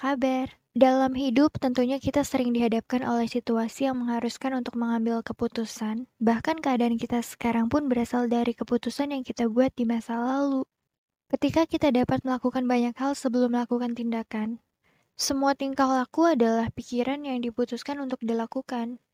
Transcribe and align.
kabar? 0.00 0.56
Dalam 0.72 1.12
hidup, 1.12 1.60
tentunya 1.60 2.00
kita 2.00 2.24
sering 2.24 2.56
dihadapkan 2.56 3.04
oleh 3.04 3.28
situasi 3.28 3.84
yang 3.84 4.00
mengharuskan 4.00 4.56
untuk 4.56 4.80
mengambil 4.80 5.20
keputusan. 5.20 6.08
Bahkan 6.16 6.64
keadaan 6.64 6.96
kita 6.96 7.20
sekarang 7.20 7.68
pun 7.68 7.84
berasal 7.84 8.24
dari 8.24 8.56
keputusan 8.56 9.12
yang 9.12 9.20
kita 9.20 9.52
buat 9.52 9.76
di 9.76 9.84
masa 9.84 10.16
lalu. 10.16 10.64
Ketika 11.28 11.68
kita 11.68 11.92
dapat 11.92 12.24
melakukan 12.24 12.64
banyak 12.64 12.96
hal 12.96 13.12
sebelum 13.12 13.52
melakukan 13.52 13.92
tindakan, 13.92 14.64
semua 15.20 15.52
tingkah 15.52 15.84
laku 15.84 16.32
adalah 16.32 16.72
pikiran 16.72 17.20
yang 17.28 17.44
diputuskan 17.44 18.00
untuk 18.00 18.24
dilakukan. 18.24 19.04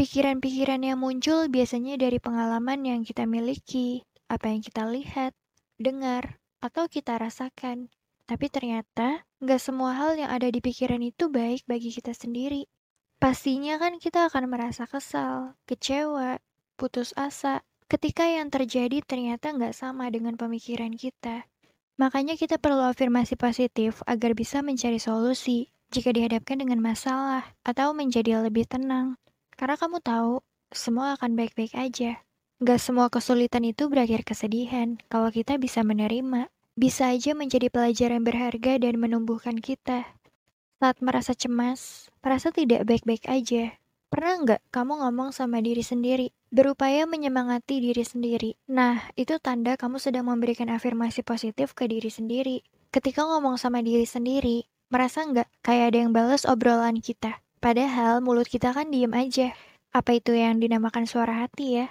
Pikiran-pikiran 0.00 0.80
yang 0.80 0.96
muncul 0.96 1.52
biasanya 1.52 2.00
dari 2.00 2.16
pengalaman 2.16 2.88
yang 2.88 3.00
kita 3.04 3.28
miliki, 3.28 4.08
apa 4.32 4.48
yang 4.48 4.64
kita 4.64 4.88
lihat, 4.88 5.36
dengar, 5.76 6.40
atau 6.64 6.88
kita 6.88 7.20
rasakan. 7.20 7.92
Tapi 8.24 8.48
ternyata, 8.48 9.28
nggak 9.42 9.58
semua 9.58 9.98
hal 9.98 10.14
yang 10.14 10.30
ada 10.30 10.46
di 10.46 10.62
pikiran 10.62 11.02
itu 11.02 11.26
baik 11.26 11.66
bagi 11.66 11.90
kita 11.90 12.14
sendiri. 12.14 12.70
Pastinya 13.18 13.74
kan 13.82 13.98
kita 13.98 14.30
akan 14.30 14.46
merasa 14.46 14.86
kesal, 14.86 15.58
kecewa, 15.66 16.38
putus 16.78 17.10
asa, 17.18 17.66
ketika 17.90 18.22
yang 18.22 18.54
terjadi 18.54 19.02
ternyata 19.02 19.50
nggak 19.50 19.74
sama 19.74 20.06
dengan 20.14 20.38
pemikiran 20.38 20.94
kita. 20.94 21.50
Makanya 21.98 22.38
kita 22.38 22.56
perlu 22.56 22.86
afirmasi 22.86 23.34
positif 23.34 24.00
agar 24.06 24.32
bisa 24.38 24.62
mencari 24.62 25.02
solusi 25.02 25.70
jika 25.90 26.14
dihadapkan 26.14 26.62
dengan 26.62 26.80
masalah 26.80 27.52
atau 27.66 27.92
menjadi 27.92 28.40
lebih 28.40 28.64
tenang. 28.64 29.20
Karena 29.58 29.76
kamu 29.76 30.00
tahu, 30.00 30.40
semua 30.72 31.18
akan 31.18 31.36
baik-baik 31.36 31.76
aja. 31.76 32.24
Gak 32.62 32.80
semua 32.80 33.10
kesulitan 33.10 33.66
itu 33.66 33.90
berakhir 33.90 34.22
kesedihan 34.22 34.96
kalau 35.10 35.28
kita 35.34 35.58
bisa 35.58 35.82
menerima 35.82 36.46
bisa 36.72 37.12
aja 37.12 37.36
menjadi 37.36 37.68
pelajaran 37.68 38.24
berharga 38.24 38.80
dan 38.80 38.96
menumbuhkan 38.96 39.60
kita. 39.60 40.08
Saat 40.80 40.98
merasa 41.04 41.36
cemas, 41.36 42.10
merasa 42.24 42.48
tidak 42.50 42.88
baik-baik 42.88 43.28
aja. 43.28 43.76
Pernah 44.12 44.34
nggak 44.44 44.60
kamu 44.72 45.04
ngomong 45.04 45.32
sama 45.32 45.64
diri 45.64 45.80
sendiri, 45.80 46.36
berupaya 46.52 47.08
menyemangati 47.08 47.80
diri 47.80 48.04
sendiri? 48.04 48.60
Nah, 48.68 49.08
itu 49.16 49.40
tanda 49.40 49.76
kamu 49.80 49.96
sedang 49.96 50.28
memberikan 50.28 50.68
afirmasi 50.68 51.24
positif 51.24 51.72
ke 51.72 51.88
diri 51.88 52.12
sendiri. 52.12 52.60
Ketika 52.92 53.24
ngomong 53.24 53.56
sama 53.56 53.80
diri 53.80 54.04
sendiri, 54.04 54.68
merasa 54.92 55.24
nggak 55.24 55.48
kayak 55.64 55.96
ada 55.96 55.98
yang 56.04 56.12
balas 56.12 56.44
obrolan 56.44 57.00
kita? 57.00 57.40
Padahal 57.56 58.20
mulut 58.20 58.50
kita 58.50 58.76
kan 58.76 58.92
diem 58.92 59.16
aja. 59.16 59.56
Apa 59.96 60.20
itu 60.20 60.36
yang 60.36 60.60
dinamakan 60.60 61.08
suara 61.08 61.44
hati 61.44 61.80
ya? 61.80 61.86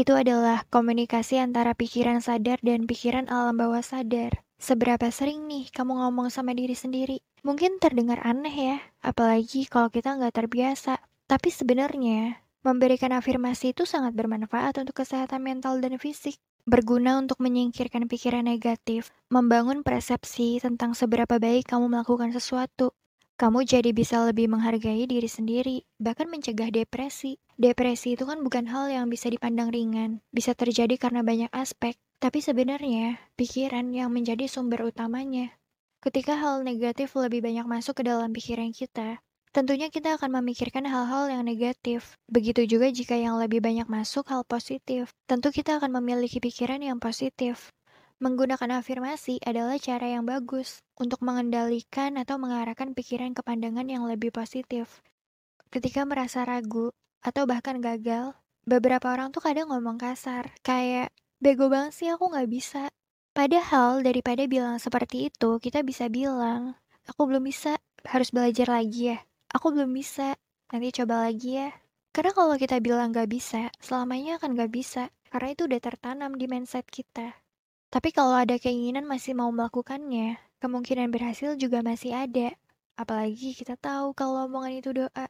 Itu 0.00 0.16
adalah 0.16 0.64
komunikasi 0.72 1.36
antara 1.36 1.76
pikiran 1.76 2.24
sadar 2.24 2.56
dan 2.64 2.88
pikiran 2.88 3.28
alam 3.28 3.60
bawah 3.60 3.84
sadar. 3.84 4.40
Seberapa 4.56 5.12
sering 5.12 5.44
nih 5.44 5.68
kamu 5.76 5.92
ngomong 5.92 6.32
sama 6.32 6.56
diri 6.56 6.72
sendiri? 6.72 7.20
Mungkin 7.44 7.76
terdengar 7.76 8.16
aneh 8.24 8.56
ya, 8.56 8.76
apalagi 9.04 9.68
kalau 9.68 9.92
kita 9.92 10.16
nggak 10.16 10.32
terbiasa. 10.32 11.04
Tapi 11.28 11.52
sebenarnya, 11.52 12.40
memberikan 12.64 13.12
afirmasi 13.12 13.76
itu 13.76 13.84
sangat 13.84 14.16
bermanfaat 14.16 14.80
untuk 14.80 15.04
kesehatan 15.04 15.44
mental 15.44 15.84
dan 15.84 16.00
fisik. 16.00 16.40
Berguna 16.64 17.20
untuk 17.20 17.36
menyingkirkan 17.36 18.08
pikiran 18.08 18.48
negatif, 18.48 19.12
membangun 19.28 19.84
persepsi 19.84 20.64
tentang 20.64 20.96
seberapa 20.96 21.36
baik 21.36 21.68
kamu 21.68 21.92
melakukan 21.92 22.32
sesuatu, 22.32 22.96
kamu 23.40 23.64
jadi 23.64 23.96
bisa 23.96 24.20
lebih 24.28 24.52
menghargai 24.52 25.08
diri 25.08 25.24
sendiri, 25.24 25.88
bahkan 25.96 26.28
mencegah 26.28 26.68
depresi. 26.68 27.40
Depresi 27.56 28.12
itu 28.12 28.28
kan 28.28 28.44
bukan 28.44 28.68
hal 28.68 28.92
yang 28.92 29.08
bisa 29.08 29.32
dipandang 29.32 29.72
ringan, 29.72 30.20
bisa 30.28 30.52
terjadi 30.52 31.00
karena 31.00 31.24
banyak 31.24 31.48
aspek, 31.48 31.96
tapi 32.20 32.44
sebenarnya 32.44 33.16
pikiran 33.40 33.96
yang 33.96 34.12
menjadi 34.12 34.44
sumber 34.44 34.84
utamanya. 34.84 35.56
Ketika 36.04 36.36
hal 36.36 36.68
negatif 36.68 37.16
lebih 37.16 37.40
banyak 37.40 37.64
masuk 37.64 38.04
ke 38.04 38.04
dalam 38.04 38.28
pikiran 38.28 38.76
kita, 38.76 39.24
tentunya 39.56 39.88
kita 39.88 40.20
akan 40.20 40.44
memikirkan 40.44 40.84
hal-hal 40.84 41.32
yang 41.32 41.40
negatif. 41.48 42.20
Begitu 42.28 42.68
juga 42.68 42.92
jika 42.92 43.16
yang 43.16 43.40
lebih 43.40 43.64
banyak 43.64 43.88
masuk 43.88 44.28
hal 44.28 44.44
positif, 44.44 45.16
tentu 45.24 45.48
kita 45.48 45.80
akan 45.80 45.96
memiliki 45.96 46.44
pikiran 46.44 46.84
yang 46.84 47.00
positif. 47.00 47.72
Menggunakan 48.20 48.84
afirmasi 48.84 49.40
adalah 49.48 49.80
cara 49.80 50.04
yang 50.04 50.28
bagus 50.28 50.84
untuk 51.00 51.24
mengendalikan 51.24 52.20
atau 52.20 52.36
mengarahkan 52.36 52.92
pikiran 52.92 53.32
ke 53.32 53.40
pandangan 53.40 53.88
yang 53.88 54.04
lebih 54.04 54.28
positif. 54.28 55.00
Ketika 55.72 56.04
merasa 56.04 56.44
ragu 56.44 56.92
atau 57.24 57.48
bahkan 57.48 57.80
gagal, 57.80 58.36
beberapa 58.68 59.08
orang 59.08 59.32
tuh 59.32 59.40
kadang 59.40 59.72
ngomong 59.72 59.96
kasar, 59.96 60.52
kayak, 60.60 61.16
bego 61.40 61.72
banget 61.72 61.96
sih 61.96 62.12
aku 62.12 62.28
nggak 62.28 62.52
bisa. 62.52 62.92
Padahal 63.32 64.04
daripada 64.04 64.44
bilang 64.44 64.76
seperti 64.76 65.32
itu, 65.32 65.56
kita 65.56 65.80
bisa 65.80 66.12
bilang, 66.12 66.76
aku 67.08 67.24
belum 67.24 67.40
bisa, 67.40 67.80
harus 68.04 68.28
belajar 68.36 68.68
lagi 68.68 69.16
ya. 69.16 69.18
Aku 69.48 69.72
belum 69.72 69.96
bisa, 69.96 70.36
nanti 70.68 70.92
coba 70.92 71.24
lagi 71.24 71.56
ya. 71.56 71.72
Karena 72.12 72.36
kalau 72.36 72.60
kita 72.60 72.84
bilang 72.84 73.16
gak 73.16 73.30
bisa, 73.32 73.72
selamanya 73.80 74.36
akan 74.36 74.60
gak 74.60 74.72
bisa. 74.74 75.08
Karena 75.30 75.54
itu 75.54 75.70
udah 75.70 75.80
tertanam 75.80 76.34
di 76.34 76.50
mindset 76.50 76.84
kita. 76.90 77.38
Tapi 77.90 78.14
kalau 78.14 78.38
ada 78.38 78.54
keinginan 78.54 79.02
masih 79.02 79.34
mau 79.34 79.50
melakukannya, 79.50 80.38
kemungkinan 80.62 81.10
berhasil 81.10 81.58
juga 81.58 81.82
masih 81.82 82.14
ada. 82.14 82.54
Apalagi 82.94 83.50
kita 83.50 83.74
tahu 83.74 84.14
kalau 84.14 84.46
omongan 84.46 84.78
itu 84.78 84.94
doa. 84.94 85.26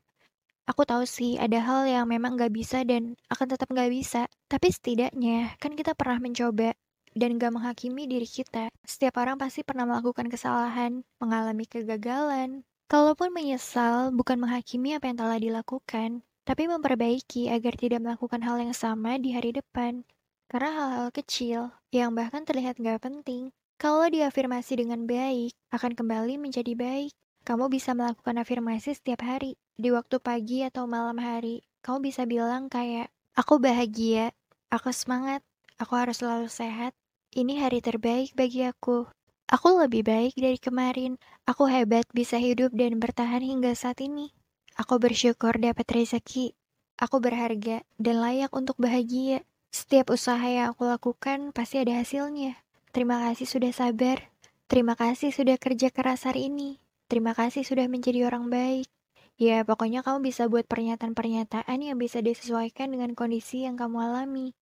Aku 0.69 0.85
tahu 0.85 1.09
sih 1.09 1.41
ada 1.41 1.57
hal 1.57 1.89
yang 1.89 2.05
memang 2.05 2.37
gak 2.37 2.53
bisa 2.53 2.85
dan 2.85 3.17
akan 3.33 3.57
tetap 3.57 3.65
gak 3.73 3.89
bisa. 3.89 4.29
Tapi 4.45 4.69
setidaknya 4.69 5.57
kan 5.57 5.73
kita 5.73 5.97
pernah 5.97 6.21
mencoba 6.21 6.77
dan 7.17 7.41
gak 7.41 7.49
menghakimi 7.49 8.05
diri 8.05 8.29
kita. 8.29 8.69
Setiap 8.85 9.17
orang 9.25 9.41
pasti 9.41 9.65
pernah 9.65 9.89
melakukan 9.89 10.29
kesalahan, 10.29 11.01
mengalami 11.17 11.65
kegagalan. 11.65 12.61
Kalaupun 12.93 13.33
menyesal, 13.33 14.13
bukan 14.13 14.37
menghakimi 14.37 15.01
apa 15.01 15.09
yang 15.09 15.17
telah 15.17 15.39
dilakukan, 15.41 16.27
tapi 16.45 16.67
memperbaiki 16.69 17.49
agar 17.49 17.73
tidak 17.79 18.05
melakukan 18.05 18.45
hal 18.45 18.61
yang 18.61 18.75
sama 18.75 19.17
di 19.17 19.33
hari 19.33 19.55
depan. 19.55 20.05
Karena 20.51 20.75
hal-hal 20.75 21.09
kecil 21.15 21.71
yang 21.95 22.19
bahkan 22.19 22.43
terlihat 22.43 22.83
gak 22.83 23.07
penting, 23.07 23.55
kalau 23.79 24.11
diafirmasi 24.11 24.83
dengan 24.83 25.07
baik, 25.07 25.55
akan 25.71 25.95
kembali 25.95 26.43
menjadi 26.43 26.75
baik. 26.75 27.15
Kamu 27.47 27.71
bisa 27.71 27.95
melakukan 27.95 28.35
afirmasi 28.43 28.99
setiap 28.99 29.23
hari, 29.23 29.55
di 29.79 29.95
waktu 29.95 30.19
pagi 30.19 30.67
atau 30.67 30.91
malam 30.91 31.23
hari. 31.23 31.63
Kamu 31.87 32.03
bisa 32.03 32.27
bilang 32.27 32.67
kayak, 32.67 33.09
aku 33.39 33.63
bahagia, 33.63 34.35
aku 34.75 34.91
semangat, 34.91 35.41
aku 35.79 35.95
harus 35.95 36.19
selalu 36.19 36.51
sehat, 36.51 36.93
ini 37.31 37.63
hari 37.63 37.79
terbaik 37.79 38.35
bagi 38.35 38.67
aku. 38.67 39.07
Aku 39.51 39.79
lebih 39.79 40.03
baik 40.03 40.35
dari 40.35 40.59
kemarin. 40.59 41.15
Aku 41.47 41.71
hebat 41.71 42.07
bisa 42.11 42.39
hidup 42.43 42.75
dan 42.75 42.99
bertahan 42.99 43.43
hingga 43.43 43.71
saat 43.79 44.03
ini. 44.03 44.35
Aku 44.79 44.99
bersyukur 44.99 45.59
dapat 45.59 45.87
rezeki. 45.91 46.59
Aku 46.99 47.23
berharga 47.23 47.87
dan 48.03 48.17
layak 48.19 48.51
untuk 48.55 48.79
bahagia. 48.83 49.47
Setiap 49.71 50.11
usaha 50.11 50.43
yang 50.43 50.75
aku 50.75 50.83
lakukan 50.83 51.55
pasti 51.55 51.79
ada 51.79 52.03
hasilnya. 52.03 52.59
Terima 52.91 53.23
kasih 53.23 53.47
sudah 53.47 53.71
sabar. 53.71 54.35
Terima 54.67 54.99
kasih 54.99 55.31
sudah 55.31 55.59
kerja 55.63 55.95
keras 55.95 56.27
hari 56.27 56.51
ini. 56.51 56.83
Terima 57.07 57.35
kasih 57.39 57.63
sudah 57.63 57.87
menjadi 57.87 58.27
orang 58.27 58.51
baik. 58.51 58.91
Ya, 59.39 59.63
pokoknya 59.63 60.03
kamu 60.03 60.27
bisa 60.27 60.51
buat 60.51 60.67
pernyataan-pernyataan 60.67 61.79
yang 61.81 61.97
bisa 61.97 62.21
disesuaikan 62.21 62.93
dengan 62.93 63.15
kondisi 63.15 63.65
yang 63.65 63.79
kamu 63.79 64.11
alami. 64.11 64.53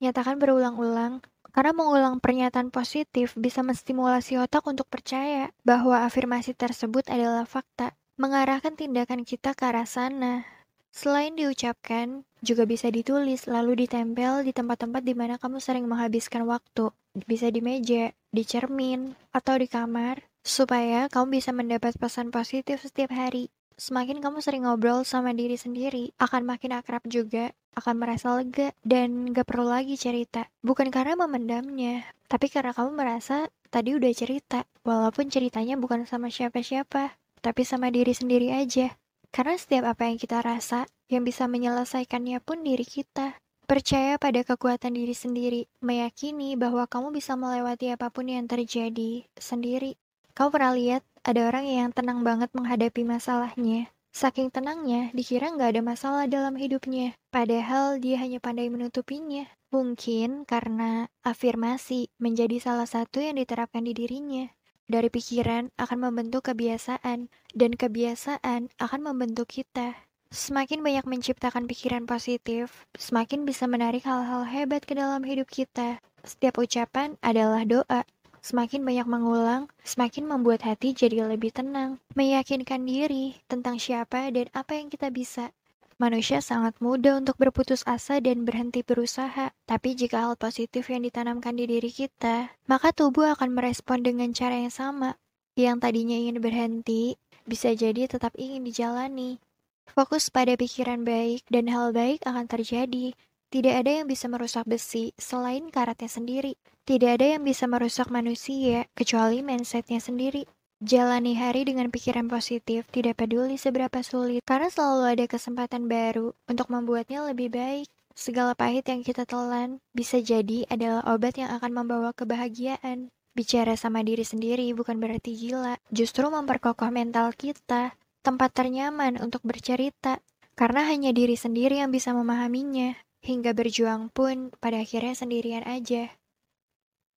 Nyatakan 0.00 0.42
berulang-ulang, 0.42 1.22
karena 1.54 1.72
mengulang 1.76 2.18
pernyataan 2.18 2.74
positif 2.74 3.38
bisa 3.38 3.62
menstimulasi 3.62 4.36
otak 4.40 4.66
untuk 4.66 4.90
percaya 4.90 5.54
bahwa 5.62 6.02
afirmasi 6.02 6.56
tersebut 6.56 7.06
adalah 7.06 7.46
fakta, 7.46 7.94
mengarahkan 8.18 8.74
tindakan 8.74 9.22
kita 9.22 9.54
ke 9.54 9.64
arah 9.70 9.86
sana. 9.86 10.57
Selain 10.94 11.34
diucapkan, 11.36 12.26
juga 12.40 12.64
bisa 12.64 12.88
ditulis 12.88 13.50
lalu 13.50 13.86
ditempel 13.86 14.46
di 14.46 14.54
tempat-tempat 14.54 15.02
di 15.02 15.14
mana 15.14 15.36
kamu 15.38 15.58
sering 15.58 15.86
menghabiskan 15.90 16.46
waktu. 16.46 16.90
Bisa 17.26 17.50
di 17.50 17.58
meja, 17.58 18.14
di 18.30 18.42
cermin, 18.46 19.14
atau 19.34 19.58
di 19.58 19.66
kamar, 19.66 20.22
supaya 20.46 21.10
kamu 21.10 21.42
bisa 21.42 21.50
mendapat 21.50 21.98
pesan 21.98 22.30
positif 22.30 22.82
setiap 22.82 23.10
hari. 23.10 23.50
Semakin 23.78 24.18
kamu 24.18 24.42
sering 24.42 24.66
ngobrol 24.66 25.06
sama 25.06 25.30
diri 25.30 25.54
sendiri, 25.54 26.10
akan 26.18 26.42
makin 26.46 26.74
akrab 26.74 27.06
juga, 27.06 27.54
akan 27.78 27.94
merasa 28.02 28.34
lega, 28.34 28.74
dan 28.82 29.30
gak 29.30 29.46
perlu 29.46 29.70
lagi 29.70 29.94
cerita. 29.94 30.50
Bukan 30.66 30.90
karena 30.90 31.14
memendamnya, 31.14 32.02
tapi 32.26 32.50
karena 32.50 32.74
kamu 32.74 32.98
merasa 32.98 33.46
tadi 33.70 33.94
udah 33.94 34.10
cerita, 34.10 34.66
walaupun 34.82 35.30
ceritanya 35.30 35.78
bukan 35.78 36.10
sama 36.10 36.26
siapa-siapa, 36.26 37.14
tapi 37.38 37.62
sama 37.62 37.94
diri 37.94 38.10
sendiri 38.10 38.50
aja. 38.50 38.98
Karena 39.30 39.54
setiap 39.54 39.84
apa 39.92 40.08
yang 40.08 40.16
kita 40.16 40.40
rasa, 40.40 40.88
yang 41.08 41.24
bisa 41.24 41.48
menyelesaikannya 41.48 42.40
pun 42.44 42.64
diri 42.64 42.84
kita. 42.84 43.36
Percaya 43.68 44.16
pada 44.16 44.40
kekuatan 44.40 44.96
diri 44.96 45.12
sendiri, 45.12 45.68
meyakini 45.84 46.56
bahwa 46.56 46.88
kamu 46.88 47.12
bisa 47.12 47.36
melewati 47.36 47.92
apa 47.92 48.08
pun 48.08 48.32
yang 48.32 48.48
terjadi 48.48 49.28
sendiri. 49.36 50.00
Kamu 50.32 50.48
pernah 50.48 50.72
lihat 50.72 51.04
ada 51.20 51.52
orang 51.52 51.68
yang 51.68 51.88
tenang 51.92 52.24
banget 52.24 52.48
menghadapi 52.56 53.04
masalahnya. 53.04 53.92
Saking 54.08 54.48
tenangnya, 54.48 55.12
dikira 55.12 55.52
nggak 55.52 55.76
ada 55.76 55.82
masalah 55.84 56.24
dalam 56.24 56.56
hidupnya. 56.56 57.12
Padahal 57.28 58.00
dia 58.00 58.16
hanya 58.18 58.40
pandai 58.40 58.72
menutupinya. 58.72 59.44
Mungkin 59.68 60.48
karena 60.48 61.12
afirmasi 61.20 62.08
menjadi 62.16 62.56
salah 62.56 62.88
satu 62.88 63.20
yang 63.20 63.36
diterapkan 63.36 63.84
di 63.84 63.92
dirinya. 63.92 64.48
Dari 64.88 65.12
pikiran 65.12 65.68
akan 65.76 65.98
membentuk 66.00 66.48
kebiasaan, 66.48 67.28
dan 67.52 67.72
kebiasaan 67.76 68.72
akan 68.80 69.00
membentuk 69.04 69.52
kita. 69.52 69.92
Semakin 70.32 70.80
banyak 70.80 71.04
menciptakan 71.04 71.68
pikiran 71.68 72.08
positif, 72.08 72.88
semakin 72.96 73.44
bisa 73.44 73.68
menarik 73.68 74.08
hal-hal 74.08 74.48
hebat 74.48 74.88
ke 74.88 74.96
dalam 74.96 75.20
hidup 75.28 75.44
kita. 75.52 76.00
Setiap 76.24 76.56
ucapan 76.56 77.20
adalah 77.20 77.68
doa. 77.68 78.08
Semakin 78.40 78.80
banyak 78.80 79.04
mengulang, 79.04 79.68
semakin 79.84 80.24
membuat 80.24 80.64
hati 80.64 80.96
jadi 80.96 81.20
lebih 81.28 81.52
tenang, 81.52 82.00
meyakinkan 82.16 82.88
diri 82.88 83.36
tentang 83.44 83.76
siapa 83.76 84.32
dan 84.32 84.48
apa 84.56 84.72
yang 84.72 84.88
kita 84.88 85.12
bisa. 85.12 85.52
Manusia 85.98 86.38
sangat 86.38 86.78
mudah 86.78 87.18
untuk 87.18 87.34
berputus 87.42 87.82
asa 87.82 88.22
dan 88.22 88.46
berhenti 88.46 88.86
berusaha, 88.86 89.50
tapi 89.66 89.98
jika 89.98 90.30
hal 90.30 90.38
positif 90.38 90.86
yang 90.94 91.02
ditanamkan 91.02 91.58
di 91.58 91.66
diri 91.66 91.90
kita, 91.90 92.54
maka 92.70 92.94
tubuh 92.94 93.34
akan 93.34 93.58
merespon 93.58 94.06
dengan 94.06 94.30
cara 94.30 94.62
yang 94.62 94.70
sama. 94.70 95.18
Yang 95.58 95.82
tadinya 95.82 96.14
ingin 96.14 96.38
berhenti, 96.38 97.18
bisa 97.50 97.74
jadi 97.74 98.06
tetap 98.06 98.30
ingin 98.38 98.62
dijalani. 98.62 99.42
Fokus 99.90 100.30
pada 100.30 100.54
pikiran 100.54 101.02
baik 101.02 101.42
dan 101.50 101.66
hal 101.66 101.90
baik 101.90 102.22
akan 102.22 102.46
terjadi. 102.46 103.18
Tidak 103.50 103.74
ada 103.74 103.98
yang 103.98 104.06
bisa 104.06 104.30
merusak 104.30 104.70
besi 104.70 105.10
selain 105.18 105.66
karatnya 105.66 106.06
sendiri. 106.06 106.54
Tidak 106.86 107.10
ada 107.10 107.26
yang 107.34 107.42
bisa 107.42 107.66
merusak 107.66 108.06
manusia 108.06 108.86
kecuali 108.94 109.42
mindsetnya 109.42 109.98
sendiri. 109.98 110.46
Jalani 110.78 111.34
hari 111.34 111.66
dengan 111.66 111.90
pikiran 111.90 112.30
positif, 112.30 112.86
tidak 112.94 113.18
peduli 113.18 113.58
seberapa 113.58 113.98
sulit, 114.06 114.46
karena 114.46 114.70
selalu 114.70 115.18
ada 115.18 115.26
kesempatan 115.26 115.90
baru 115.90 116.38
untuk 116.46 116.70
membuatnya 116.70 117.26
lebih 117.26 117.50
baik. 117.50 117.90
Segala 118.14 118.54
pahit 118.54 118.86
yang 118.86 119.02
kita 119.02 119.26
telan 119.26 119.82
bisa 119.90 120.22
jadi 120.22 120.70
adalah 120.70 121.02
obat 121.10 121.34
yang 121.34 121.50
akan 121.50 121.82
membawa 121.82 122.14
kebahagiaan. 122.14 123.10
Bicara 123.34 123.74
sama 123.74 124.06
diri 124.06 124.22
sendiri 124.22 124.70
bukan 124.70 125.02
berarti 125.02 125.34
gila, 125.34 125.82
justru 125.90 126.30
memperkokoh 126.30 126.94
mental 126.94 127.34
kita, 127.34 127.98
tempat 128.22 128.50
ternyaman 128.54 129.18
untuk 129.18 129.42
bercerita, 129.42 130.22
karena 130.54 130.86
hanya 130.86 131.10
diri 131.10 131.34
sendiri 131.34 131.82
yang 131.82 131.90
bisa 131.90 132.14
memahaminya. 132.14 132.94
Hingga 133.18 133.50
berjuang 133.50 134.14
pun 134.14 134.54
pada 134.62 134.78
akhirnya 134.78 135.18
sendirian 135.18 135.66
aja. 135.66 136.14